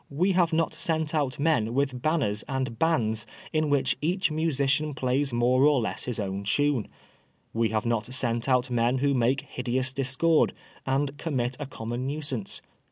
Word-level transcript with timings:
We 0.09 0.31
have 0.31 0.51
not 0.51 0.73
sent 0.73 1.13
out 1.13 1.37
men 1.37 1.75
with 1.75 2.01
banners 2.01 2.41
and 2.49 2.79
bands 2.79 3.27
in 3.53 3.69
which 3.69 4.01
eacft 4.01 4.31
musician 4.31 4.95
plays 4.95 5.31
more 5.31 5.63
or 5.67 5.79
less 5.79 6.05
his 6.05 6.19
own 6.19 6.43
tune. 6.43 6.87
We 7.53 7.69
have 7.69 7.85
not 7.85 8.07
sent 8.11 8.49
out 8.49 8.71
men 8.71 8.97
who 8.97 9.13
make 9.13 9.41
hideous 9.41 9.93
discord, 9.93 10.53
and 10.87 11.15
commit 11.19 11.55
a 11.59 11.67
common 11.67 12.07
nuisance. 12.07 12.63